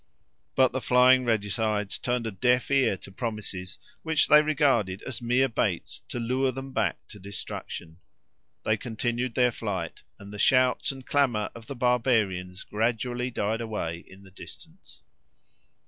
But 0.55 0.71
the 0.71 0.81
flying 0.81 1.25
regicides 1.25 1.99
turned 1.99 2.25
a 2.25 2.31
deaf 2.31 2.71
ear 2.71 2.97
to 2.97 3.11
promises 3.11 3.77
which 4.01 4.29
they 4.29 4.41
regarded 4.41 5.03
as 5.03 5.21
mere 5.21 5.47
baits 5.47 6.01
to 6.07 6.19
lure 6.19 6.51
them 6.51 6.71
back 6.73 6.97
to 7.09 7.19
destruction; 7.19 7.99
they 8.63 8.77
continued 8.77 9.35
their 9.35 9.51
flight, 9.51 10.01
and 10.17 10.33
the 10.33 10.39
shouts 10.39 10.91
and 10.91 11.05
clamour 11.05 11.51
of 11.53 11.67
the 11.67 11.75
barbarians 11.75 12.63
gradually 12.63 13.29
died 13.29 13.61
away 13.61 14.03
in 14.07 14.23
the 14.23 14.31
distance. 14.31 15.01